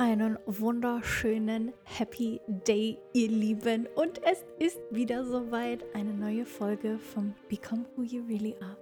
[0.00, 3.86] einen wunderschönen Happy Day, ihr Lieben.
[3.96, 8.78] Und es ist wieder soweit eine neue Folge vom Become Who You Really Are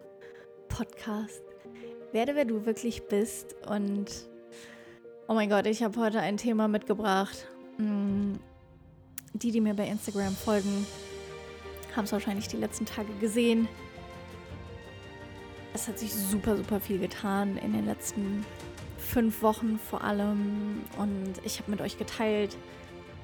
[0.68, 1.42] Podcast.
[2.12, 3.56] Werde, wer du wirklich bist.
[3.68, 4.28] Und
[5.26, 7.48] oh mein Gott, ich habe heute ein Thema mitgebracht.
[7.78, 8.34] Mm,
[9.34, 10.86] die, die mir bei Instagram folgen,
[11.96, 13.66] haben es wahrscheinlich die letzten Tage gesehen.
[15.74, 18.46] Es hat sich super, super viel getan in den letzten
[19.08, 20.82] fünf Wochen vor allem.
[20.98, 22.56] Und ich habe mit euch geteilt,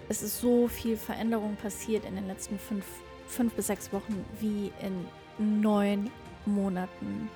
[0.09, 2.85] es ist so viel Veränderung passiert in den letzten fünf,
[3.27, 6.11] fünf bis sechs Wochen wie in neun
[6.47, 7.29] Monaten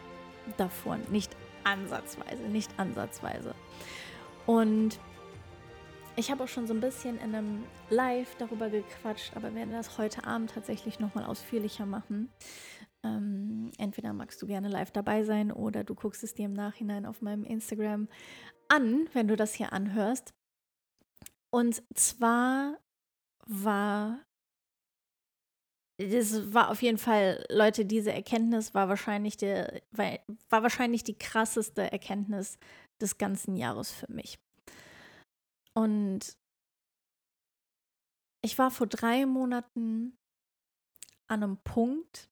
[0.57, 0.99] davor.
[1.11, 3.55] Nicht ansatzweise, nicht ansatzweise.
[4.47, 4.99] Und
[6.17, 9.99] ich habe auch schon so ein bisschen in einem Live darüber gequatscht, aber werde das
[9.99, 12.31] heute Abend tatsächlich nochmal ausführlicher machen.
[13.05, 17.07] Ähm, entweder magst du gerne live dabei sein oder du guckst es dir im Nachhinein
[17.07, 18.09] auf meinem Instagram
[18.69, 20.35] an, wenn du das hier anhörst.
[21.51, 22.79] Und zwar
[23.47, 24.21] war
[26.01, 30.19] das war auf jeden Fall, Leute, diese Erkenntnis war wahrscheinlich, der, war,
[30.49, 32.57] war wahrscheinlich die krasseste Erkenntnis
[33.01, 34.39] des ganzen Jahres für mich.
[35.75, 36.37] Und
[38.45, 40.17] ich war vor drei Monaten
[41.27, 42.31] an einem Punkt,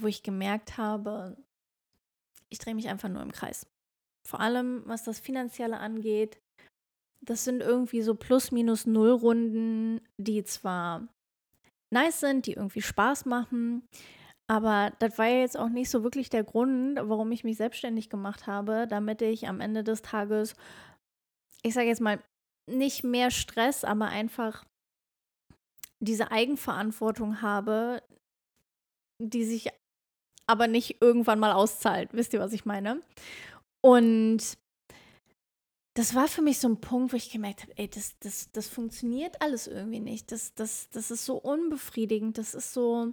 [0.00, 1.36] wo ich gemerkt habe,
[2.50, 3.66] ich drehe mich einfach nur im Kreis.
[4.26, 6.38] Vor allem, was das Finanzielle angeht.
[7.24, 11.08] Das sind irgendwie so plus minus null Runden, die zwar
[11.92, 13.82] nice sind, die irgendwie Spaß machen,
[14.50, 18.08] aber das war ja jetzt auch nicht so wirklich der Grund, warum ich mich selbstständig
[18.08, 20.54] gemacht habe, damit ich am Ende des Tages,
[21.62, 22.22] ich sage jetzt mal,
[22.70, 24.64] nicht mehr Stress, aber einfach
[26.00, 28.02] diese Eigenverantwortung habe,
[29.20, 29.68] die sich
[30.48, 32.10] aber nicht irgendwann mal auszahlt.
[32.12, 33.02] Wisst ihr, was ich meine?
[33.80, 34.58] Und
[35.94, 38.68] das war für mich so ein Punkt, wo ich gemerkt habe, ey, das, das, das
[38.68, 40.32] funktioniert alles irgendwie nicht.
[40.32, 42.38] Das, das, das ist so unbefriedigend.
[42.38, 43.12] Das ist so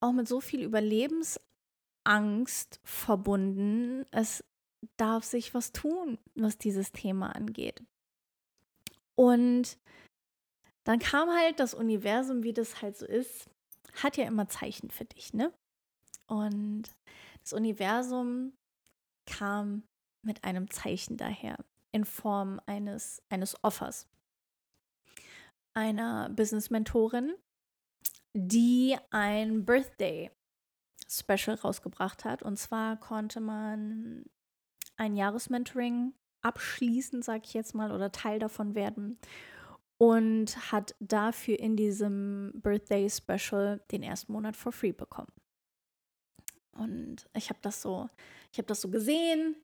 [0.00, 4.06] auch mit so viel Überlebensangst verbunden.
[4.10, 4.42] Es
[4.96, 7.82] darf sich was tun, was dieses Thema angeht.
[9.16, 9.78] Und
[10.84, 13.48] dann kam halt das Universum, wie das halt so ist,
[14.02, 15.52] hat ja immer Zeichen für dich, ne?
[16.26, 16.84] Und
[17.42, 18.52] das Universum
[19.26, 19.82] kam
[20.22, 21.56] mit einem Zeichen daher
[21.92, 24.08] in Form eines, eines Offers
[25.74, 27.34] einer Business-Mentorin,
[28.32, 32.42] die ein Birthday-Special rausgebracht hat.
[32.42, 34.24] Und zwar konnte man
[34.96, 39.18] ein Jahresmentoring abschließen, sag ich jetzt mal, oder Teil davon werden.
[39.98, 45.32] Und hat dafür in diesem Birthday-Special den ersten Monat for free bekommen.
[46.76, 48.08] Und ich habe das so,
[48.52, 49.56] ich habe das so gesehen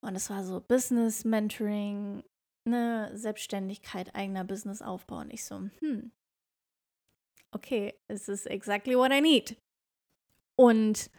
[0.00, 2.22] und es war so Business Mentoring,
[2.68, 6.12] ne, Selbstständigkeit, eigener Business Aufbau und ich so, hm,
[7.52, 9.56] okay, es ist exactly what I need.
[10.58, 11.10] Und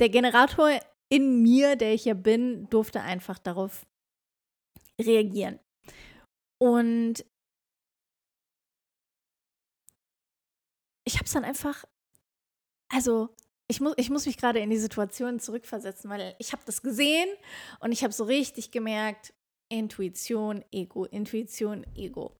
[0.00, 0.80] der Generator
[1.12, 3.86] in mir, der ich ja bin, durfte einfach darauf
[5.00, 5.58] reagieren.
[6.62, 7.24] Und
[11.06, 11.84] ich habe es dann einfach,
[12.92, 13.34] also
[13.70, 17.28] ich muss, ich muss mich gerade in die Situation zurückversetzen, weil ich habe das gesehen
[17.78, 19.32] und ich habe so richtig gemerkt,
[19.70, 22.34] Intuition, Ego, Intuition, Ego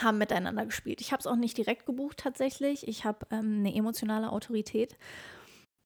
[0.00, 1.00] haben miteinander gespielt.
[1.00, 2.88] Ich habe es auch nicht direkt gebucht tatsächlich.
[2.88, 4.96] Ich habe ähm, eine emotionale Autorität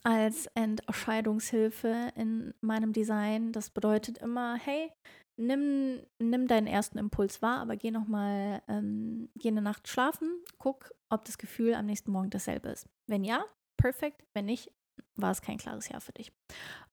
[0.03, 3.53] als Entscheidungshilfe in meinem Design.
[3.53, 4.91] Das bedeutet immer, hey,
[5.37, 10.95] nimm, nimm deinen ersten Impuls wahr, aber geh nochmal, ähm, geh eine Nacht schlafen, guck,
[11.11, 12.87] ob das Gefühl am nächsten Morgen dasselbe ist.
[13.07, 13.45] Wenn ja,
[13.77, 14.25] perfekt.
[14.35, 14.71] Wenn nicht,
[15.17, 16.33] war es kein klares Jahr für dich.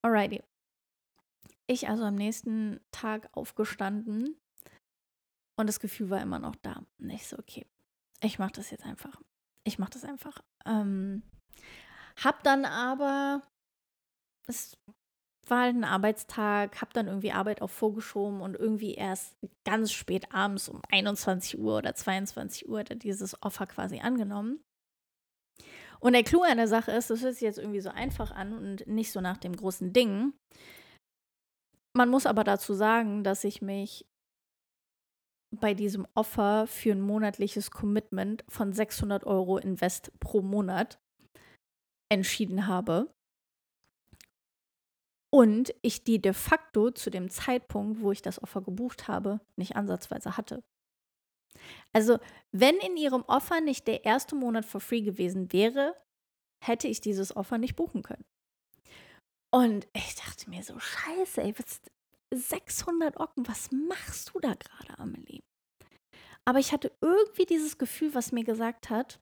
[0.02, 0.42] Alrighty.
[1.66, 4.36] Ich also am nächsten Tag aufgestanden
[5.56, 6.84] und das Gefühl war immer noch da.
[6.98, 7.66] Und ich so, okay,
[8.22, 9.20] ich mache das jetzt einfach.
[9.64, 10.38] Ich mache das einfach.
[10.66, 11.22] Ähm,
[12.22, 13.42] hab dann aber,
[14.46, 14.76] es
[15.46, 20.32] war halt ein Arbeitstag, hab dann irgendwie Arbeit auch vorgeschoben und irgendwie erst ganz spät
[20.32, 24.62] abends um 21 Uhr oder 22 Uhr dieses Offer quasi angenommen.
[26.04, 28.52] Und der Clou an der Sache ist, das hört sich jetzt irgendwie so einfach an
[28.52, 30.34] und nicht so nach dem großen Ding.
[31.96, 34.04] Man muss aber dazu sagen, dass ich mich
[35.50, 41.00] bei diesem Offer für ein monatliches Commitment von 600 Euro Invest pro Monat
[42.12, 43.10] entschieden habe.
[45.32, 49.74] Und ich die de facto zu dem Zeitpunkt, wo ich das Offer gebucht habe, nicht
[49.74, 50.62] ansatzweise hatte.
[51.94, 52.18] Also,
[52.52, 55.96] wenn in ihrem Offer nicht der erste Monat for free gewesen wäre,
[56.60, 58.24] hätte ich dieses Offer nicht buchen können.
[59.50, 61.80] Und ich dachte mir so, scheiße, ey, was,
[62.32, 65.42] 600 Ocken, was machst du da gerade, Amelie?
[66.44, 69.20] Aber ich hatte irgendwie dieses Gefühl, was mir gesagt hat,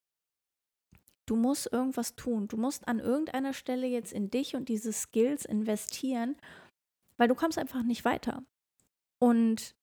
[1.26, 2.48] du musst irgendwas tun.
[2.48, 6.36] Du musst an irgendeiner Stelle jetzt in dich und diese Skills investieren,
[7.18, 8.42] weil du kommst einfach nicht weiter.
[9.18, 9.76] Und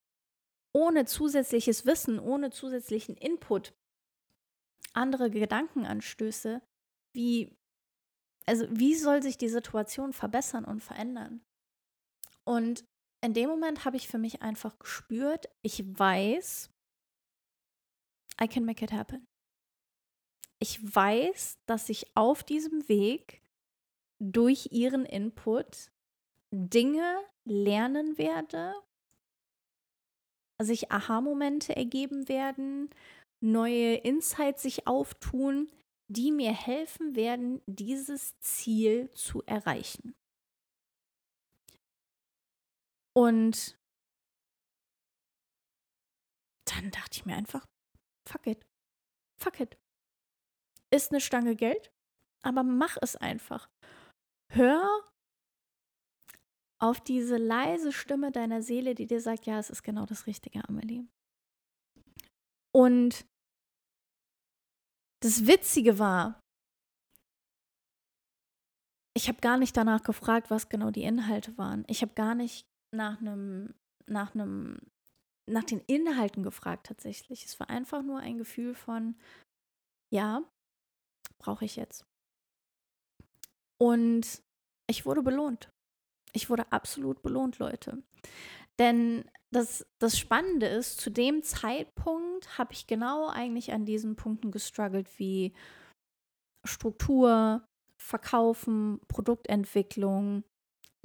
[0.73, 3.73] ohne zusätzliches Wissen, ohne zusätzlichen Input,
[4.93, 6.61] andere Gedankenanstöße,
[7.13, 7.55] wie,
[8.45, 11.41] also wie soll sich die Situation verbessern und verändern?
[12.43, 12.85] Und
[13.21, 16.69] in dem Moment habe ich für mich einfach gespürt, ich weiß,
[18.41, 19.27] I can make it happen.
[20.59, 23.41] Ich weiß, dass ich auf diesem Weg
[24.19, 25.91] durch ihren Input
[26.51, 28.73] Dinge lernen werde,
[30.61, 32.89] sich Aha-Momente ergeben werden,
[33.41, 35.71] neue Insights sich auftun,
[36.07, 40.15] die mir helfen werden, dieses Ziel zu erreichen.
[43.15, 43.77] Und
[46.65, 47.65] dann dachte ich mir einfach,
[48.27, 48.65] fuck it,
[49.41, 49.77] fuck it.
[50.91, 51.91] Ist eine Stange Geld,
[52.41, 53.69] aber mach es einfach.
[54.51, 54.87] Hör
[56.79, 60.67] auf diese leise Stimme deiner Seele, die dir sagt, ja, es ist genau das Richtige,
[60.67, 61.05] Amelie.
[62.73, 63.25] Und
[65.21, 66.39] das Witzige war,
[69.15, 71.83] ich habe gar nicht danach gefragt, was genau die Inhalte waren.
[71.87, 72.65] Ich habe gar nicht
[72.95, 73.73] nach einem,
[74.07, 74.79] nach einem,
[75.49, 77.43] nach den Inhalten gefragt tatsächlich.
[77.43, 79.17] Es war einfach nur ein Gefühl von,
[80.13, 80.43] ja,
[81.37, 82.05] brauche ich jetzt.
[83.77, 84.41] Und
[84.89, 85.69] ich wurde belohnt.
[86.33, 88.03] Ich wurde absolut belohnt, Leute.
[88.79, 94.51] Denn das, das Spannende ist, zu dem Zeitpunkt habe ich genau eigentlich an diesen Punkten
[94.51, 95.53] gestruggelt wie
[96.65, 97.65] Struktur,
[98.01, 100.43] Verkaufen, Produktentwicklung,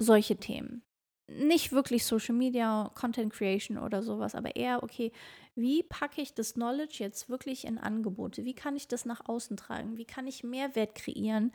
[0.01, 0.83] solche Themen.
[1.27, 5.11] Nicht wirklich Social Media, Content Creation oder sowas, aber eher, okay,
[5.55, 8.45] wie packe ich das Knowledge jetzt wirklich in Angebote?
[8.45, 9.97] Wie kann ich das nach außen tragen?
[9.97, 11.51] Wie kann ich Mehrwert kreieren,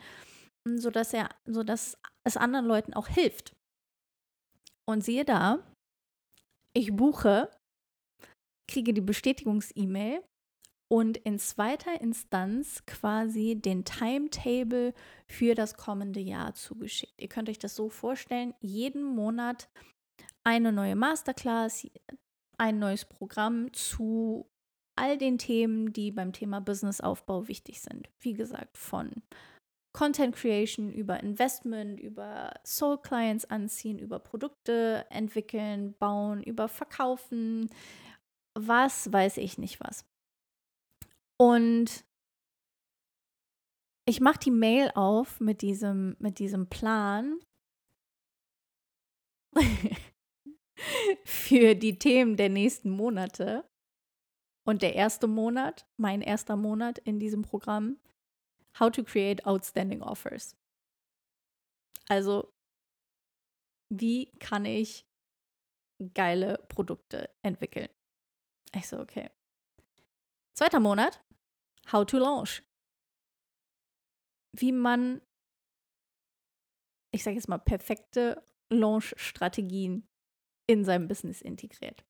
[0.67, 3.53] sodass, er, sodass es anderen Leuten auch hilft?
[4.91, 5.59] Und siehe da,
[6.75, 7.49] ich buche,
[8.69, 10.21] kriege die Bestätigungs-E-Mail
[10.91, 14.93] und in zweiter Instanz quasi den Timetable
[15.29, 17.13] für das kommende Jahr zugeschickt.
[17.21, 19.69] Ihr könnt euch das so vorstellen, jeden Monat
[20.43, 21.87] eine neue Masterclass,
[22.57, 24.45] ein neues Programm zu
[24.99, 28.09] all den Themen, die beim Thema Businessaufbau wichtig sind.
[28.19, 29.23] Wie gesagt, von
[29.93, 37.69] Content Creation, über Investment, über Soul Clients anziehen, über Produkte entwickeln, bauen, über Verkaufen,
[38.53, 40.05] was weiß ich nicht was.
[41.37, 42.05] Und
[44.05, 47.39] ich mache die Mail auf mit diesem, mit diesem Plan
[51.25, 53.65] für die Themen der nächsten Monate.
[54.63, 57.97] Und der erste Monat, mein erster Monat in diesem Programm,
[58.79, 60.55] How to Create Outstanding Offers.
[62.07, 62.53] Also,
[63.89, 65.05] wie kann ich
[66.13, 67.89] geile Produkte entwickeln?
[68.73, 69.29] Ich so, okay.
[70.57, 71.23] Zweiter Monat,
[71.91, 72.63] How to Launch.
[74.53, 75.21] Wie man,
[77.13, 80.07] ich sage jetzt mal, perfekte Launch-Strategien
[80.67, 82.03] in seinem Business integriert.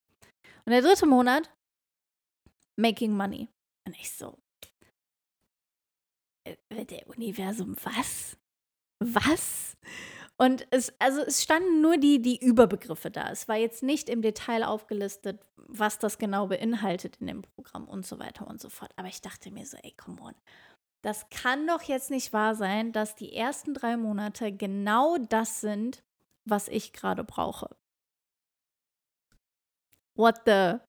[0.65, 1.55] Und der dritte Monat,
[2.77, 3.49] Making Money.
[3.85, 4.40] Und ich so,
[6.45, 8.37] der Universum, was?
[8.99, 9.77] Was?
[10.37, 13.29] Und es, also es standen nur die, die Überbegriffe da.
[13.29, 18.05] Es war jetzt nicht im Detail aufgelistet, was das genau beinhaltet in dem Programm und
[18.05, 18.91] so weiter und so fort.
[18.95, 20.33] Aber ich dachte mir so, ey, come on.
[21.03, 26.03] Das kann doch jetzt nicht wahr sein, dass die ersten drei Monate genau das sind,
[26.45, 27.75] was ich gerade brauche.
[30.15, 30.79] What the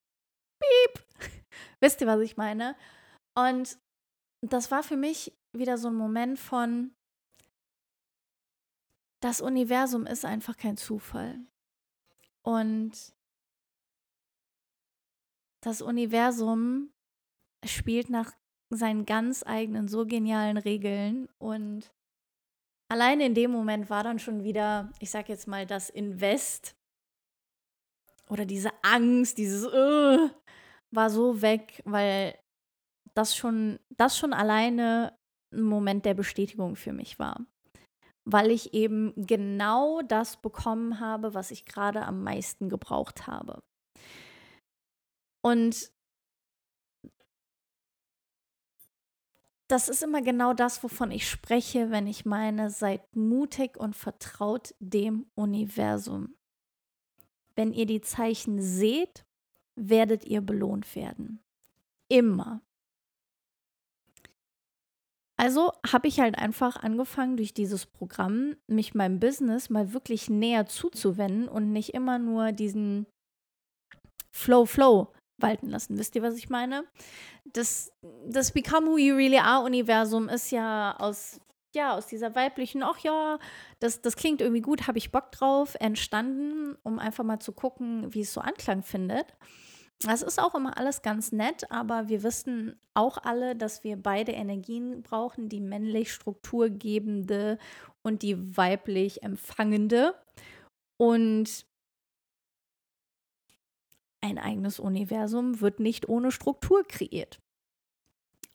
[0.58, 1.04] beep?
[1.80, 2.76] Wisst ihr, was ich meine?
[3.34, 3.78] Und
[4.42, 6.92] das war für mich wieder so ein Moment von,
[9.20, 11.38] das Universum ist einfach kein Zufall.
[12.42, 12.92] Und
[15.60, 16.90] das Universum
[17.64, 18.32] spielt nach
[18.68, 21.28] seinen ganz eigenen, so genialen Regeln.
[21.38, 21.92] Und
[22.88, 26.74] allein in dem Moment war dann schon wieder, ich sag jetzt mal, das Invest
[28.28, 30.30] oder diese Angst, dieses uh,
[30.90, 32.36] war so weg, weil
[33.14, 35.18] das schon, das schon alleine
[35.52, 37.44] ein Moment der Bestätigung für mich war.
[38.24, 43.62] Weil ich eben genau das bekommen habe, was ich gerade am meisten gebraucht habe.
[45.44, 45.92] Und
[49.68, 54.74] das ist immer genau das, wovon ich spreche, wenn ich meine, seid mutig und vertraut
[54.80, 56.34] dem Universum.
[57.56, 59.24] wenn ihr die Zeichen seht,
[59.76, 61.40] werdet ihr belohnt werden.
[62.08, 62.62] Immer.
[65.42, 70.66] Also habe ich halt einfach angefangen, durch dieses Programm mich meinem Business mal wirklich näher
[70.66, 73.06] zuzuwenden und nicht immer nur diesen
[74.32, 75.98] Flow, Flow walten lassen.
[75.98, 76.84] Wisst ihr, was ich meine?
[77.44, 77.90] Das,
[78.24, 81.40] das Become Who You Really Are Universum ist ja aus,
[81.74, 83.40] ja, aus dieser weiblichen, ach ja,
[83.80, 88.14] das, das klingt irgendwie gut, habe ich Bock drauf, entstanden, um einfach mal zu gucken,
[88.14, 89.26] wie es so Anklang findet.
[90.04, 94.32] Das ist auch immer alles ganz nett, aber wir wissen auch alle, dass wir beide
[94.32, 97.58] Energien brauchen, die männlich strukturgebende
[98.02, 100.14] und die weiblich empfangende.
[100.96, 101.66] Und
[104.20, 107.40] ein eigenes Universum wird nicht ohne Struktur kreiert.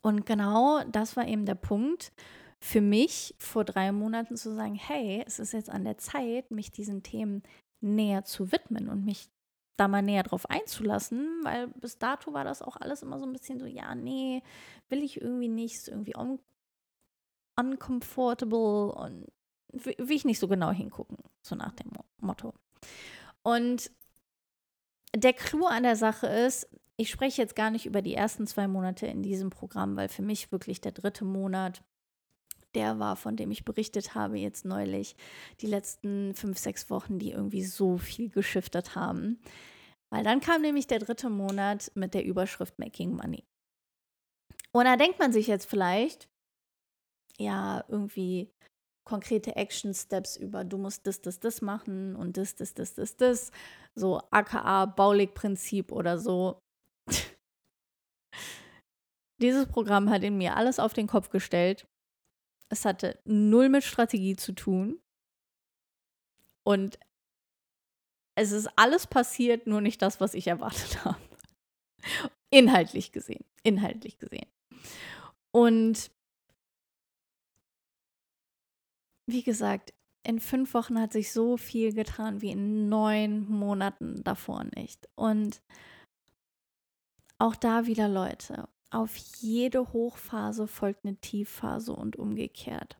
[0.00, 2.12] Und genau das war eben der Punkt
[2.60, 6.70] für mich vor drei Monaten zu sagen, hey, es ist jetzt an der Zeit, mich
[6.70, 7.42] diesen Themen
[7.80, 9.28] näher zu widmen und mich
[9.78, 13.32] da mal näher drauf einzulassen, weil bis dato war das auch alles immer so ein
[13.32, 14.42] bisschen so, ja, nee,
[14.88, 16.38] will ich irgendwie nicht, ist irgendwie un
[17.56, 19.26] uncomfortable und
[19.72, 22.54] will ich nicht so genau hingucken, so nach dem Motto.
[23.42, 23.90] Und
[25.14, 28.68] der Clou an der Sache ist, ich spreche jetzt gar nicht über die ersten zwei
[28.68, 31.82] Monate in diesem Programm, weil für mich wirklich der dritte Monat
[32.74, 35.16] der war, von dem ich berichtet habe jetzt neulich,
[35.60, 39.40] die letzten fünf, sechs Wochen, die irgendwie so viel geschiftet haben.
[40.10, 43.44] Weil dann kam nämlich der dritte Monat mit der Überschrift Making Money.
[44.72, 46.28] Und da denkt man sich jetzt vielleicht,
[47.38, 48.50] ja, irgendwie
[49.04, 53.16] konkrete Action Steps über, du musst das, das, das machen und das, das, das, das,
[53.16, 53.50] das.
[53.94, 56.60] So aka Baulig-Prinzip oder so.
[59.40, 61.86] Dieses Programm hat in mir alles auf den Kopf gestellt.
[62.68, 65.00] Es hatte null mit Strategie zu tun.
[66.64, 66.98] Und
[68.34, 71.18] es ist alles passiert, nur nicht das, was ich erwartet habe.
[72.50, 73.44] Inhaltlich gesehen.
[73.62, 74.46] Inhaltlich gesehen.
[75.50, 76.10] Und
[79.26, 84.64] wie gesagt, in fünf Wochen hat sich so viel getan wie in neun Monaten davor
[84.76, 85.08] nicht.
[85.14, 85.62] Und
[87.38, 92.98] auch da wieder Leute, auf jede Hochphase folgt eine Tiefphase und umgekehrt.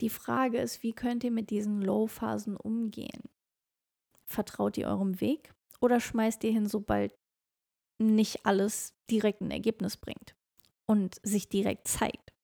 [0.00, 3.22] Die Frage ist, wie könnt ihr mit diesen Low-Phasen umgehen?
[4.26, 7.16] Vertraut ihr eurem Weg oder schmeißt ihr hin, sobald
[7.98, 10.36] nicht alles direkt ein Ergebnis bringt
[10.84, 12.34] und sich direkt zeigt?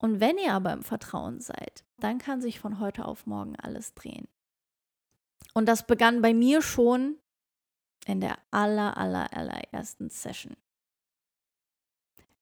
[0.00, 3.94] Und wenn ihr aber im Vertrauen seid, dann kann sich von heute auf morgen alles
[3.94, 4.28] drehen.
[5.54, 7.18] Und das begann bei mir schon
[8.06, 10.56] in der aller, aller, allerersten Session.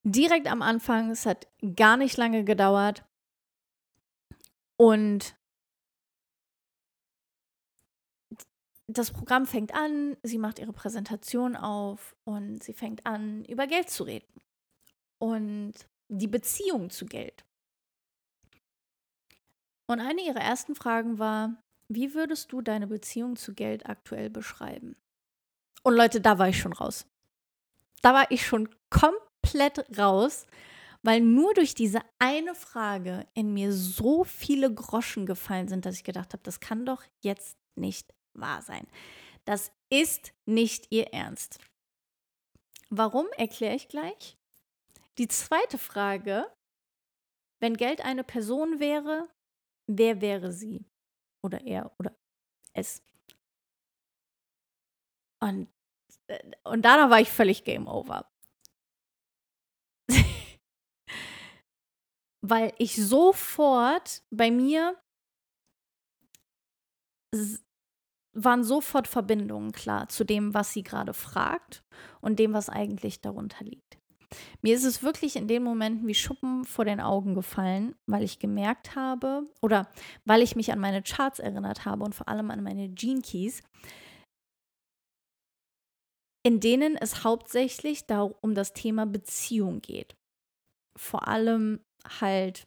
[0.08, 3.04] Direkt am Anfang, es hat gar nicht lange gedauert.
[4.76, 5.34] Und
[8.86, 13.90] das Programm fängt an, sie macht ihre Präsentation auf und sie fängt an, über Geld
[13.90, 14.32] zu reden.
[15.18, 15.74] Und
[16.06, 17.44] die Beziehung zu Geld.
[19.88, 24.94] Und eine ihrer ersten Fragen war, wie würdest du deine Beziehung zu Geld aktuell beschreiben?
[25.82, 27.06] Und Leute, da war ich schon raus.
[28.02, 29.25] Da war ich schon komplett
[29.96, 30.46] raus,
[31.02, 36.04] weil nur durch diese eine Frage in mir so viele Groschen gefallen sind, dass ich
[36.04, 38.86] gedacht habe, das kann doch jetzt nicht wahr sein.
[39.44, 41.60] Das ist nicht ihr Ernst.
[42.90, 44.36] Warum, erkläre ich gleich.
[45.18, 46.52] Die zweite Frage,
[47.60, 49.28] wenn Geld eine Person wäre,
[49.86, 50.84] wer wäre sie?
[51.42, 52.14] Oder er oder
[52.72, 53.02] es.
[55.40, 55.68] Und,
[56.26, 58.28] äh, und danach war ich völlig Game Over.
[62.48, 64.96] Weil ich sofort bei mir
[68.34, 71.82] waren sofort Verbindungen klar zu dem, was sie gerade fragt
[72.20, 73.98] und dem, was eigentlich darunter liegt.
[74.62, 78.38] Mir ist es wirklich in den Momenten wie Schuppen vor den Augen gefallen, weil ich
[78.38, 79.90] gemerkt habe oder
[80.24, 83.62] weil ich mich an meine Charts erinnert habe und vor allem an meine Gene Keys,
[86.44, 88.04] in denen es hauptsächlich
[88.40, 90.16] um das Thema Beziehung geht.
[90.96, 91.80] Vor allem
[92.20, 92.66] halt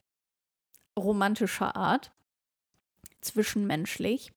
[0.98, 2.12] romantischer Art,
[3.22, 4.32] zwischenmenschlich.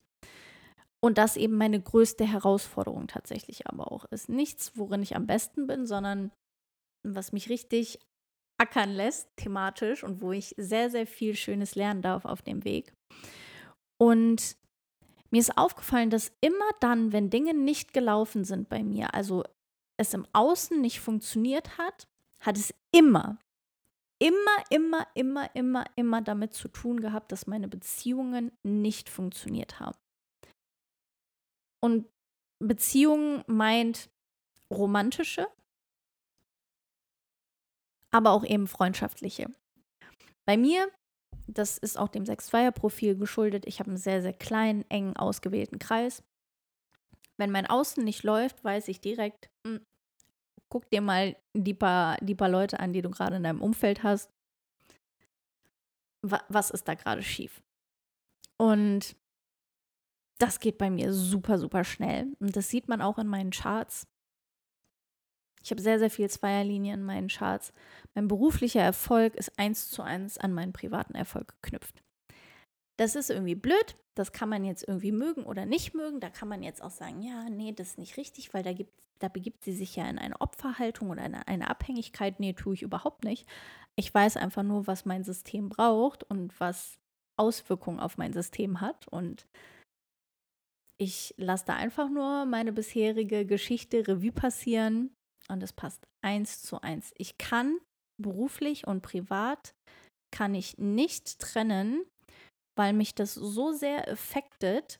[1.01, 4.29] Und das eben meine größte Herausforderung tatsächlich aber auch ist.
[4.29, 6.31] Nichts, worin ich am besten bin, sondern
[7.03, 7.99] was mich richtig
[8.59, 12.93] ackern lässt, thematisch und wo ich sehr, sehr viel Schönes lernen darf auf dem Weg.
[13.99, 14.57] Und
[15.31, 19.43] mir ist aufgefallen, dass immer dann, wenn Dinge nicht gelaufen sind bei mir, also
[19.97, 22.07] es im Außen nicht funktioniert hat,
[22.39, 23.39] hat es immer,
[24.23, 29.99] immer, immer, immer, immer, immer damit zu tun gehabt, dass meine Beziehungen nicht funktioniert haben.
[31.81, 32.07] Und
[32.61, 34.11] Beziehung meint
[34.71, 35.49] romantische,
[38.13, 39.51] aber auch eben freundschaftliche.
[40.45, 40.89] Bei mir,
[41.49, 46.23] das ist auch dem Sechs-Zweier-Profil geschuldet, ich habe einen sehr, sehr kleinen, engen, ausgewählten Kreis.
[47.39, 49.87] Wenn mein Außen nicht läuft, weiß ich direkt, mh, hm,
[50.73, 54.03] guck dir mal die paar, die paar Leute an, die du gerade in deinem Umfeld
[54.03, 54.31] hast.
[56.23, 57.63] Was ist da gerade schief?
[58.57, 59.15] Und
[60.39, 62.29] das geht bei mir super, super schnell.
[62.41, 64.07] Und das sieht man auch in meinen Charts.
[65.63, 67.75] Ich habe sehr, sehr viel Zweierlinien in meinen Charts.
[68.15, 72.03] Mein beruflicher Erfolg ist eins zu eins an meinen privaten Erfolg geknüpft.
[72.97, 73.97] Das ist irgendwie blöd.
[74.15, 76.19] Das kann man jetzt irgendwie mögen oder nicht mögen.
[76.21, 78.93] Da kann man jetzt auch sagen, ja, nee, das ist nicht richtig, weil da, gibt,
[79.23, 82.41] da begibt sie sich ja in eine Opferhaltung oder eine, eine Abhängigkeit.
[82.41, 83.49] Nee, tue ich überhaupt nicht.
[83.97, 86.99] Ich weiß einfach nur, was mein System braucht und was
[87.39, 89.07] Auswirkungen auf mein System hat.
[89.09, 89.47] Und
[90.99, 95.15] ich lasse da einfach nur meine bisherige Geschichte Revue passieren
[95.49, 97.13] und es passt eins zu eins.
[97.17, 97.79] Ich kann
[98.21, 99.75] beruflich und privat
[100.33, 102.05] kann ich nicht trennen,
[102.77, 104.99] weil mich das so sehr affected,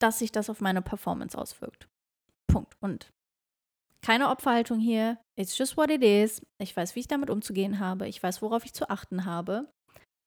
[0.00, 1.89] dass sich das auf meine Performance auswirkt.
[2.52, 2.76] Punkt.
[2.80, 3.12] Und
[4.02, 5.18] keine Opferhaltung hier.
[5.36, 6.40] It's just what it is.
[6.58, 8.08] Ich weiß, wie ich damit umzugehen habe.
[8.08, 9.72] Ich weiß, worauf ich zu achten habe.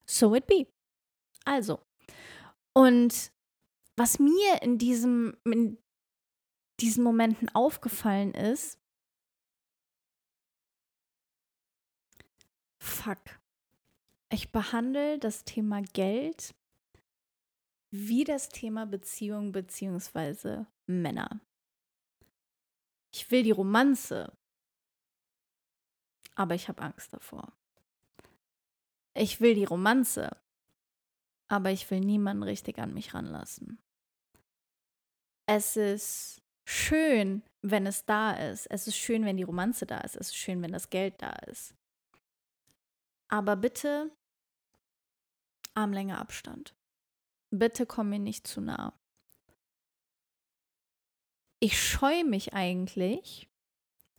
[0.06, 0.68] So it be.
[1.46, 1.80] Also.
[2.74, 3.32] Und
[3.96, 5.78] was mir in diesem, in
[6.80, 8.80] diesen Momenten aufgefallen ist,
[12.80, 13.20] fuck,
[14.30, 16.56] ich behandle das Thema Geld
[17.92, 20.66] wie das Thema Beziehung bzw.
[20.88, 21.40] Männer.
[23.14, 24.34] Ich will die Romanze,
[26.36, 27.54] aber ich habe Angst davor.
[29.14, 30.36] Ich will die Romanze,
[31.48, 33.78] aber ich will niemanden richtig an mich ranlassen.
[35.46, 38.66] Es ist schön, wenn es da ist.
[38.68, 40.16] Es ist schön, wenn die Romanze da ist.
[40.16, 41.76] Es ist schön, wenn das Geld da ist.
[43.28, 44.12] Aber bitte
[45.76, 46.76] Armlänge Abstand.
[47.52, 48.94] Bitte komm mir nicht zu nah.
[51.64, 53.48] Ich scheue mich eigentlich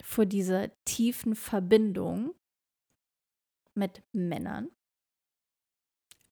[0.03, 2.35] vor dieser tiefen Verbindung
[3.75, 4.71] mit Männern,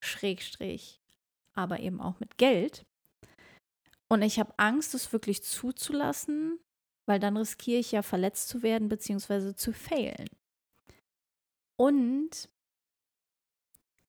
[0.02, 1.02] Schrägstrich,
[1.52, 2.86] aber eben auch mit Geld.
[4.08, 6.58] Und ich habe Angst, es wirklich zuzulassen,
[7.04, 9.54] weil dann riskiere ich ja verletzt zu werden bzw.
[9.54, 10.30] zu failen.
[11.78, 12.48] Und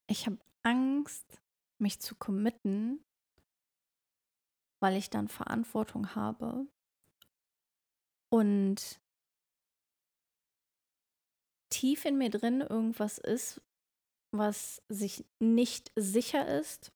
[0.08, 1.42] ich habe Angst,
[1.80, 3.04] mich zu committen,
[4.80, 6.66] weil ich dann Verantwortung habe
[8.34, 9.00] und
[11.70, 13.62] tief in mir drin irgendwas ist,
[14.32, 16.92] was sich nicht sicher ist,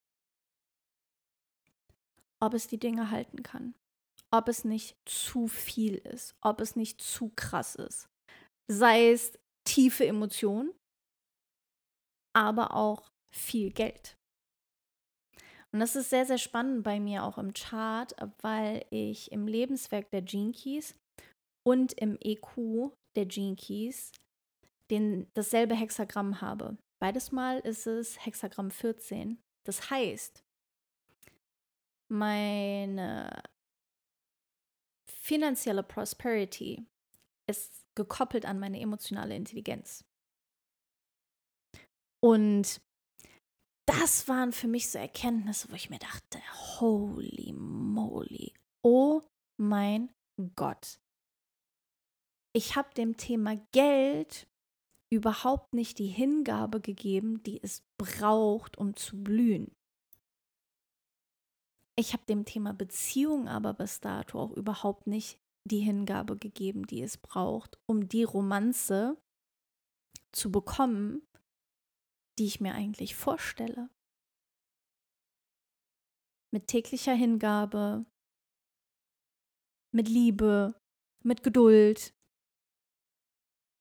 [2.39, 3.75] ob es die Dinge halten kann,
[4.31, 8.09] ob es nicht zu viel ist, ob es nicht zu krass ist.
[8.67, 10.73] Sei es tiefe Emotionen,
[12.33, 14.17] aber auch viel Geld.
[15.71, 20.09] Und das ist sehr, sehr spannend bei mir auch im Chart, weil ich im Lebenswerk
[20.09, 20.51] der Gene
[21.67, 24.13] und im EQ der Gene Keys
[24.89, 26.77] den, dasselbe Hexagramm habe.
[27.01, 29.37] Beides Mal ist es Hexagramm 14.
[29.65, 30.45] Das heißt,
[32.09, 33.43] meine
[35.09, 36.85] finanzielle Prosperity
[37.49, 40.05] ist gekoppelt an meine emotionale Intelligenz.
[42.23, 42.79] Und
[43.85, 46.39] das waren für mich so Erkenntnisse, wo ich mir dachte,
[46.79, 48.53] holy moly,
[48.85, 49.21] oh
[49.59, 50.13] mein
[50.55, 50.97] Gott.
[52.57, 54.47] Ich habe dem Thema Geld
[55.13, 59.75] überhaupt nicht die Hingabe gegeben, die es braucht, um zu blühen.
[61.95, 65.39] Ich habe dem Thema Beziehung aber bis dato auch überhaupt nicht
[65.69, 69.21] die Hingabe gegeben, die es braucht, um die Romanze
[70.31, 71.21] zu bekommen,
[72.39, 73.91] die ich mir eigentlich vorstelle.
[76.51, 78.07] Mit täglicher Hingabe,
[79.93, 80.73] mit Liebe,
[81.23, 82.16] mit Geduld.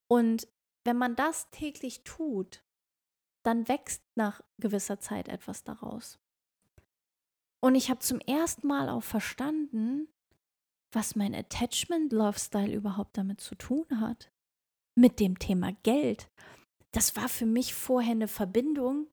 [0.09, 0.49] Und
[0.85, 2.63] wenn man das täglich tut,
[3.43, 6.19] dann wächst nach gewisser Zeit etwas daraus.
[7.61, 10.09] Und ich habe zum ersten Mal auch verstanden,
[10.93, 14.31] was mein Attachment Love Style überhaupt damit zu tun hat.
[14.95, 16.31] Mit dem Thema Geld.
[16.93, 19.09] Das war für mich vorher eine Verbindung,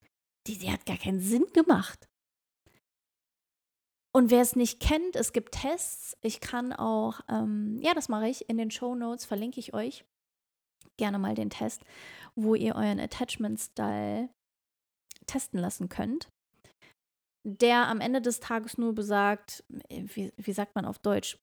[0.47, 2.07] die, die hat gar keinen Sinn gemacht.
[4.15, 6.15] Und wer es nicht kennt, es gibt Tests.
[6.21, 10.05] Ich kann auch, ähm, ja, das mache ich in den Show Notes, verlinke ich euch
[10.97, 11.83] gerne mal den Test,
[12.35, 14.29] wo ihr euren Attachment Style
[15.25, 16.29] testen lassen könnt.
[17.45, 21.37] der am Ende des Tages nur besagt, äh, wie, wie sagt man auf Deutsch,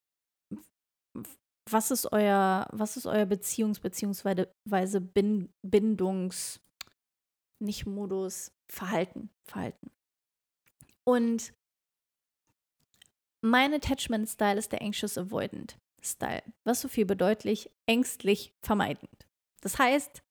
[1.70, 4.46] was ist euer, was ist euer Beziehungs- bzw.
[5.62, 6.60] Bindungs,
[7.62, 9.90] nicht Modus, Verhalten, Verhalten.
[11.04, 11.52] Und
[13.42, 19.26] mein Attachment Style ist der Anxious Avoidant Style, was so viel bedeutet, ängstlich vermeidend.
[19.60, 20.22] Das heißt,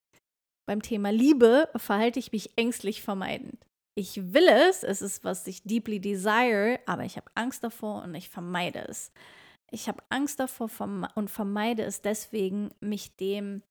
[0.68, 3.66] beim Thema Liebe verhalte ich mich ängstlich vermeidend.
[3.96, 8.16] Ich will es, es ist, was ich deeply desire, aber ich habe Angst davor und
[8.16, 9.12] ich vermeide es.
[9.72, 10.70] Ich habe Angst davor
[11.16, 13.62] und vermeide es deswegen, mich dem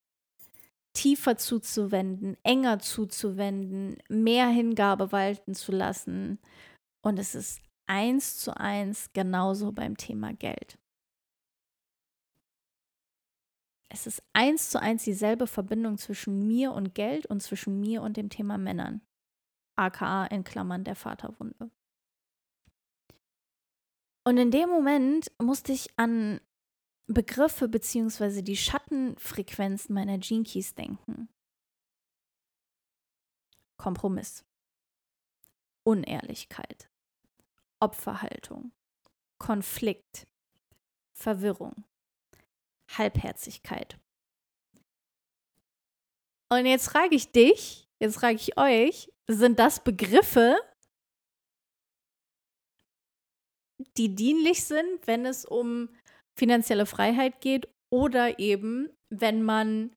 [0.93, 6.39] tiefer zuzuwenden, enger zuzuwenden, mehr Hingabe walten zu lassen.
[7.03, 10.79] Und es ist eins zu eins genauso beim Thema Geld.
[13.89, 18.17] Es ist eins zu eins dieselbe Verbindung zwischen mir und Geld und zwischen mir und
[18.17, 19.01] dem Thema Männern.
[19.77, 21.71] AKA in Klammern der Vaterwunde.
[24.25, 26.41] Und in dem Moment musste ich an
[27.07, 28.43] Begriffe bzw.
[28.43, 30.45] die Schattenfrequenzen meiner Gene
[30.77, 31.31] denken.
[33.79, 34.45] Kompromiss,
[35.85, 36.91] Unehrlichkeit,
[37.81, 38.73] Opferhaltung,
[39.39, 40.27] Konflikt,
[41.13, 41.85] Verwirrung,
[42.97, 43.99] Halbherzigkeit.
[46.51, 50.57] Und jetzt frage ich dich, jetzt frage ich euch, sind das Begriffe,
[53.97, 55.91] die dienlich sind, wenn es um
[56.37, 59.95] finanzielle Freiheit geht oder eben, wenn man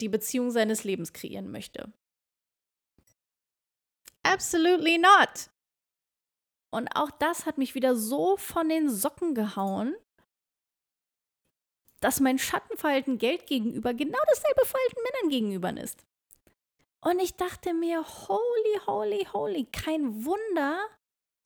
[0.00, 1.92] die Beziehung seines Lebens kreieren möchte.
[4.22, 5.50] Absolutely not.
[6.70, 9.96] Und auch das hat mich wieder so von den Socken gehauen,
[12.00, 16.04] dass mein Schattenverhalten Geld gegenüber genau dasselbe Verhalten Männern gegenüber ist.
[17.00, 20.78] Und ich dachte mir, holy, holy, holy, kein Wunder,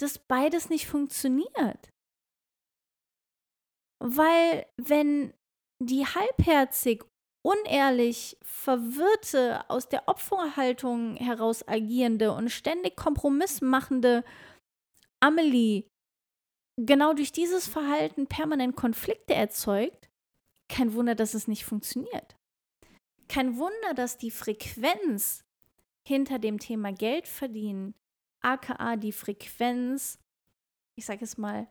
[0.01, 1.91] dass beides nicht funktioniert.
[4.03, 5.33] Weil wenn
[5.81, 7.05] die halbherzig,
[7.45, 14.25] unehrlich, verwirrte, aus der Opferhaltung heraus agierende und ständig Kompromiss machende
[15.21, 15.85] Amelie
[16.81, 20.09] genau durch dieses Verhalten permanent Konflikte erzeugt,
[20.73, 22.37] kein Wunder, dass es nicht funktioniert.
[23.29, 25.45] Kein Wunder, dass die Frequenz
[26.07, 27.95] hinter dem Thema Geld verdienen,
[28.41, 30.19] aka die Frequenz,
[30.97, 31.71] ich sage es mal,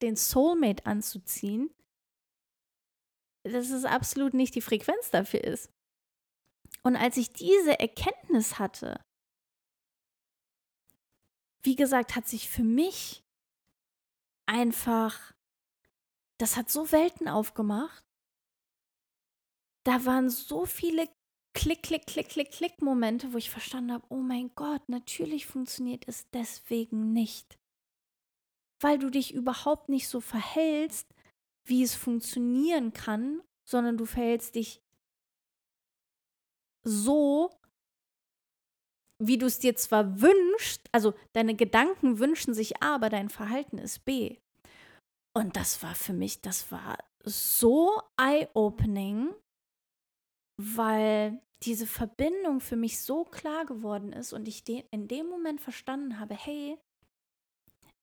[0.00, 1.70] den Soulmate anzuziehen,
[3.42, 5.70] dass es absolut nicht die Frequenz dafür ist.
[6.82, 9.04] Und als ich diese Erkenntnis hatte,
[11.62, 13.22] wie gesagt, hat sich für mich
[14.46, 15.34] einfach,
[16.38, 18.04] das hat so Welten aufgemacht.
[19.84, 21.08] Da waren so viele
[21.54, 26.06] Klick, Klick, Klick, Klick, Klick Momente, wo ich verstanden habe, oh mein Gott, natürlich funktioniert
[26.06, 27.60] es deswegen nicht
[28.80, 31.14] weil du dich überhaupt nicht so verhältst,
[31.64, 34.82] wie es funktionieren kann, sondern du verhältst dich
[36.82, 37.50] so,
[39.22, 43.76] wie du es dir zwar wünschst, also deine Gedanken wünschen sich A, aber dein Verhalten
[43.76, 44.38] ist B.
[45.34, 49.34] Und das war für mich, das war so eye-opening,
[50.60, 56.18] weil diese Verbindung für mich so klar geworden ist und ich in dem Moment verstanden
[56.18, 56.78] habe, hey,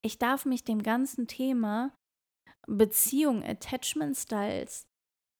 [0.03, 1.95] ich darf mich dem ganzen Thema
[2.67, 4.87] Beziehung, Attachment Styles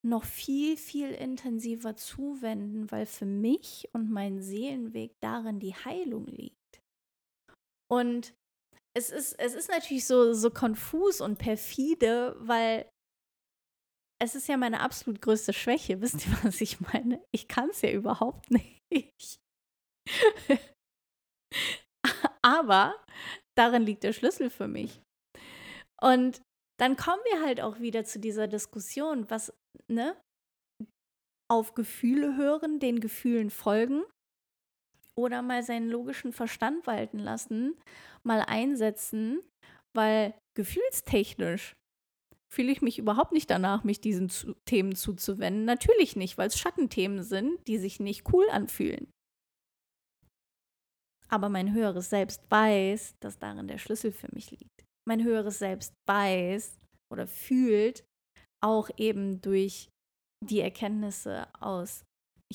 [0.06, 6.80] noch viel, viel intensiver zuwenden, weil für mich und mein Seelenweg darin die Heilung liegt.
[7.90, 8.32] Und
[8.96, 12.88] es ist, es ist natürlich so, so konfus und perfide, weil
[14.20, 16.00] es ist ja meine absolut größte Schwäche.
[16.00, 17.22] Wisst ihr, was ich meine?
[17.32, 18.50] Ich kann es ja überhaupt
[18.90, 19.40] nicht.
[22.42, 22.94] Aber
[23.56, 25.02] darin liegt der Schlüssel für mich.
[26.00, 26.40] Und
[26.80, 29.52] dann kommen wir halt auch wieder zu dieser Diskussion, was,
[29.88, 30.16] ne?
[31.50, 34.04] Auf Gefühle hören, den Gefühlen folgen
[35.16, 37.74] oder mal seinen logischen Verstand walten lassen,
[38.22, 39.40] mal einsetzen,
[39.96, 41.74] weil gefühlstechnisch
[42.50, 45.64] fühle ich mich überhaupt nicht danach, mich diesen zu Themen zuzuwenden.
[45.64, 49.10] Natürlich nicht, weil es Schattenthemen sind, die sich nicht cool anfühlen.
[51.28, 54.84] Aber mein höheres Selbst weiß, dass darin der Schlüssel für mich liegt.
[55.06, 56.78] Mein höheres Selbst weiß
[57.12, 58.04] oder fühlt
[58.62, 59.88] auch eben durch
[60.44, 62.04] die Erkenntnisse aus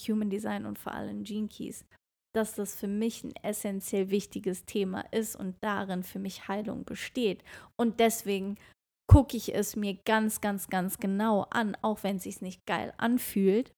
[0.08, 1.86] Human Design und vor allem Gene Keys,
[2.36, 7.44] dass das für mich ein essentiell wichtiges Thema ist und darin für mich Heilung besteht.
[7.80, 8.58] Und deswegen
[9.08, 12.94] gucke ich es mir ganz, ganz, ganz genau an, auch wenn es sich nicht geil
[12.98, 13.74] anfühlt.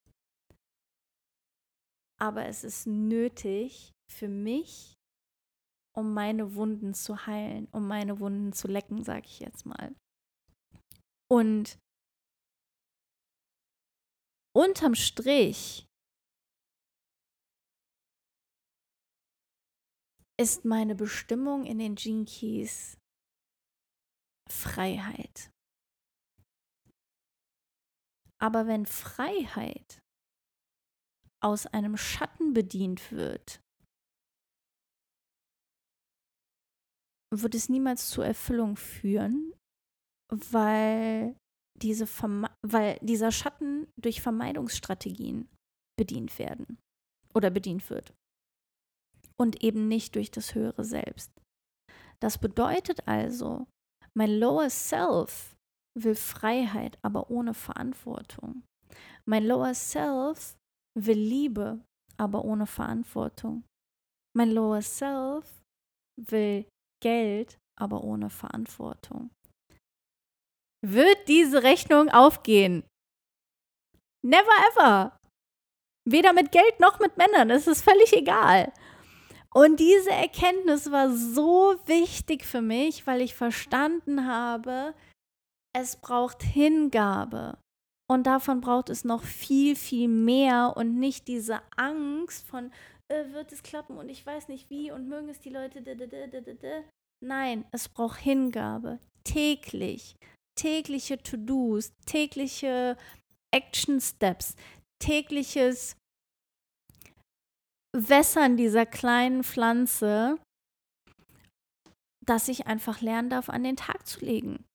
[2.18, 4.96] Aber es ist nötig, für mich
[5.96, 9.96] um meine Wunden zu heilen, um meine Wunden zu lecken, sage ich jetzt mal.
[11.28, 11.78] Und
[14.54, 15.86] unterm Strich
[20.38, 22.26] ist meine Bestimmung in den Gene
[24.48, 25.50] Freiheit.
[28.38, 30.02] Aber wenn Freiheit
[31.42, 33.60] aus einem Schatten bedient wird,
[37.32, 39.52] wird es niemals zur Erfüllung führen,
[40.32, 41.36] weil,
[41.80, 42.06] diese
[42.62, 45.48] weil dieser Schatten durch Vermeidungsstrategien
[45.98, 46.78] bedient werden
[47.34, 48.14] oder bedient wird
[49.38, 51.32] und eben nicht durch das höhere Selbst.
[52.20, 53.66] Das bedeutet also,
[54.16, 55.54] mein Lower Self
[55.94, 58.62] will Freiheit, aber ohne Verantwortung.
[59.26, 60.56] Mein Lower Self
[60.94, 61.84] will Liebe,
[62.16, 63.64] aber ohne Verantwortung.
[64.34, 65.62] Mein Lower Self
[66.16, 66.66] will
[67.02, 69.30] Geld, aber ohne Verantwortung.
[70.82, 72.84] Wird diese Rechnung aufgehen?
[74.24, 75.18] Never ever.
[76.08, 77.50] Weder mit Geld noch mit Männern.
[77.50, 78.72] Es ist völlig egal.
[79.56, 84.92] Und diese Erkenntnis war so wichtig für mich, weil ich verstanden habe,
[85.72, 87.56] es braucht Hingabe.
[88.06, 92.70] Und davon braucht es noch viel, viel mehr und nicht diese Angst von,
[93.08, 95.82] äh, wird es klappen und ich weiß nicht wie und mögen es die Leute.
[97.24, 98.98] Nein, es braucht Hingabe.
[99.24, 100.16] Täglich.
[100.54, 102.98] Tägliche To-Dos, tägliche
[103.50, 104.54] Action Steps,
[104.98, 105.96] tägliches
[107.98, 110.38] Wässern dieser kleinen Pflanze,
[112.26, 114.66] dass ich einfach lernen darf, an den Tag zu legen,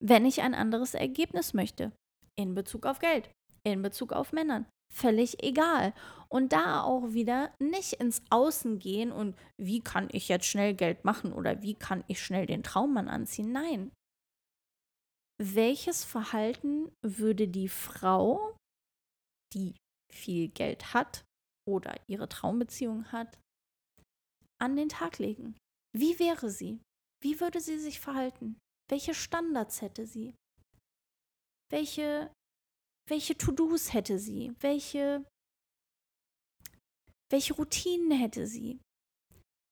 [0.00, 1.90] wenn ich ein anderes Ergebnis möchte
[2.36, 3.28] in Bezug auf Geld,
[3.64, 4.66] in Bezug auf Männern.
[4.94, 5.92] Völlig egal.
[6.28, 11.04] Und da auch wieder nicht ins Außen gehen und wie kann ich jetzt schnell Geld
[11.04, 13.50] machen oder wie kann ich schnell den Traummann anziehen.
[13.50, 13.90] Nein.
[15.42, 18.56] Welches Verhalten würde die Frau,
[19.54, 19.74] die
[20.12, 21.24] viel Geld hat
[21.68, 23.38] oder ihre Traumbeziehung hat,
[24.60, 25.56] an den Tag legen?
[25.96, 26.80] Wie wäre sie?
[27.22, 28.58] Wie würde sie sich verhalten?
[28.90, 30.34] Welche Standards hätte sie?
[31.70, 32.32] welche,
[33.08, 35.24] welche To-Dos hätte sie, welche,
[37.30, 38.80] welche Routinen hätte sie,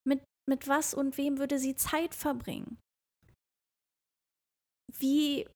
[0.06, 2.78] mit, mit was und wem würde sie Zeit verbringen,
[4.98, 5.48] wie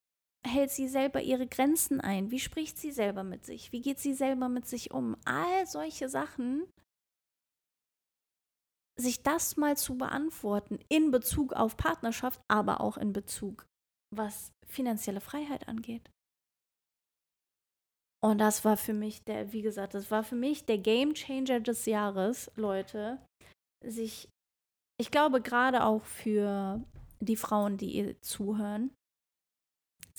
[0.46, 4.14] hält sie selber ihre Grenzen ein, wie spricht sie selber mit sich, wie geht sie
[4.14, 6.66] selber mit sich um, all solche Sachen
[8.96, 13.66] sich das mal zu beantworten in Bezug auf Partnerschaft, aber auch in Bezug,
[14.14, 16.10] was finanzielle Freiheit angeht.
[18.22, 21.60] Und das war für mich der, wie gesagt, das war für mich der Game Changer
[21.60, 23.18] des Jahres, Leute.
[23.82, 24.28] Sich,
[25.00, 26.84] ich glaube gerade auch für
[27.20, 28.90] die Frauen, die ihr zuhören,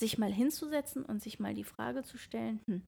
[0.02, 2.84] sich mal hinzusetzen und sich mal die Frage zu stellen, hm,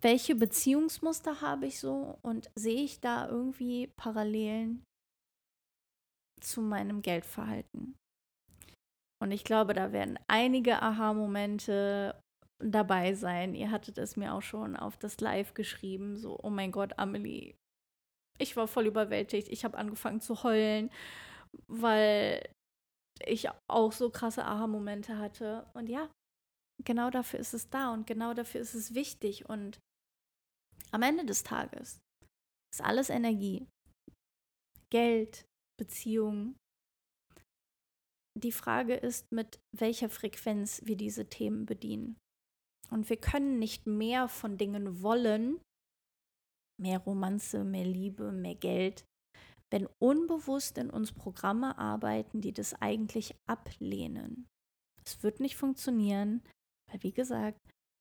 [0.00, 4.84] welche Beziehungsmuster habe ich so und sehe ich da irgendwie Parallelen
[6.40, 7.96] zu meinem Geldverhalten?
[9.20, 12.18] Und ich glaube, da werden einige Aha-Momente
[12.64, 13.54] dabei sein.
[13.54, 17.56] Ihr hattet es mir auch schon auf das Live geschrieben, so, oh mein Gott, Amelie,
[18.38, 19.48] ich war voll überwältigt.
[19.48, 20.90] Ich habe angefangen zu heulen,
[21.66, 22.48] weil
[23.26, 25.66] ich auch so krasse Aha-Momente hatte.
[25.74, 26.10] Und ja,
[26.84, 29.48] genau dafür ist es da und genau dafür ist es wichtig.
[29.48, 29.78] Und
[30.90, 32.00] am Ende des Tages
[32.72, 33.66] ist alles Energie.
[34.90, 35.44] Geld,
[35.78, 36.56] Beziehungen.
[38.38, 42.16] Die Frage ist, mit welcher Frequenz wir diese Themen bedienen.
[42.90, 45.60] Und wir können nicht mehr von Dingen wollen,
[46.80, 49.04] mehr Romanze, mehr Liebe, mehr Geld,
[49.70, 54.46] wenn unbewusst in uns Programme arbeiten, die das eigentlich ablehnen.
[55.04, 56.42] Es wird nicht funktionieren,
[56.90, 57.58] weil wie gesagt,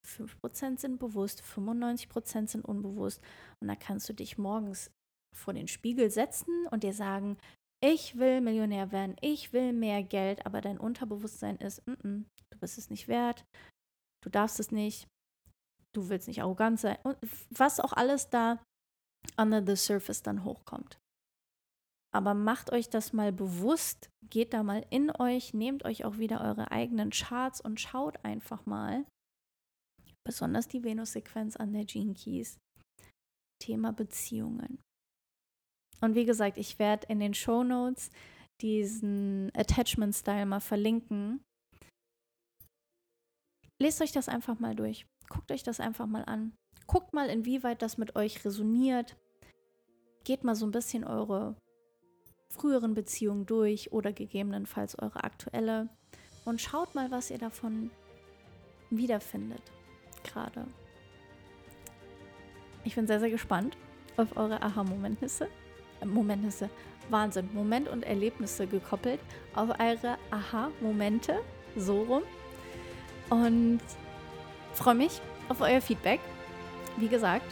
[0.08, 3.22] 5% sind bewusst, 95% sind unbewusst.
[3.62, 4.92] Und da kannst du dich morgens
[5.36, 7.38] vor den Spiegel setzen und dir sagen,
[7.84, 12.60] ich will Millionär werden, ich will mehr Geld, aber dein Unterbewusstsein ist, mm -mm, du
[12.60, 13.46] bist es nicht wert,
[14.24, 15.08] du darfst es nicht,
[15.94, 17.18] du willst nicht arrogant sein und
[17.52, 18.60] was auch alles da
[19.38, 20.98] under the surface dann hochkommt.
[22.18, 26.42] Aber macht euch das mal bewusst, geht da mal in euch, nehmt euch auch wieder
[26.42, 29.06] eure eigenen Charts und schaut einfach mal,
[30.26, 32.58] besonders die Venus-Sequenz an der Gene Keys,
[33.62, 34.80] Thema Beziehungen.
[36.02, 38.10] Und wie gesagt, ich werde in den Show Notes
[38.62, 41.44] diesen Attachment-Style mal verlinken.
[43.80, 45.06] Lest euch das einfach mal durch.
[45.30, 46.56] Guckt euch das einfach mal an.
[46.88, 49.16] Guckt mal, inwieweit das mit euch resoniert.
[50.24, 51.56] Geht mal so ein bisschen eure
[52.58, 55.89] früheren Beziehungen durch oder gegebenenfalls eure aktuelle
[56.46, 57.91] und schaut mal, was ihr davon
[58.89, 59.62] wiederfindet
[60.24, 60.65] gerade.
[62.84, 63.78] Ich bin sehr, sehr gespannt
[64.15, 65.50] auf eure Aha-Momentnisse.
[66.06, 66.70] Momentnisse.
[67.10, 67.50] Wahnsinn.
[67.54, 69.20] Moment und Erlebnisse gekoppelt
[69.56, 71.39] auf eure Aha-Momente.
[71.76, 72.24] So rum.
[73.30, 73.82] Und
[74.74, 76.20] freue mich auf euer Feedback.
[76.98, 77.46] Wie gesagt,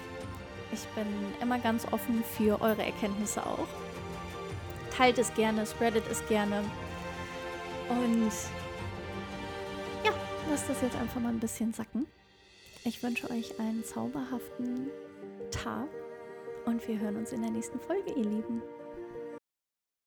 [0.71, 1.05] ich bin
[1.41, 3.67] immer ganz offen für eure Erkenntnisse auch.
[4.95, 6.63] Teilt es gerne, spreadet es gerne.
[7.89, 8.31] Und
[10.03, 10.11] ja,
[10.49, 12.07] lasst das jetzt einfach mal ein bisschen sacken.
[12.85, 14.89] Ich wünsche euch einen zauberhaften
[15.51, 15.87] Tag
[16.65, 18.61] und wir hören uns in der nächsten Folge, ihr Lieben.